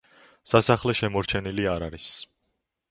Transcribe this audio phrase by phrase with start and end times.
[0.51, 2.11] სასახლე შემორჩენილი არ არის.